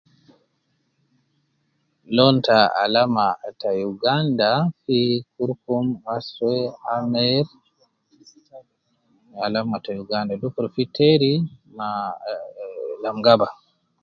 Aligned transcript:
Lon 2.15 2.35
ta 2.45 2.57
alama 2.83 3.25
ta 3.61 3.69
uganda 3.91 4.49
fi 4.83 4.99
kurukum 5.33 5.85
aswe 6.15 6.55
amer, 6.95 7.45
alama 9.45 9.77
ta 9.85 9.91
uganda 10.03 10.33
dukur 10.41 10.65
fi 10.73 10.83
teri 10.95 11.33
ma 11.77 11.89
ah 12.31 12.77
lam 13.03 13.17
gaba 13.25 13.47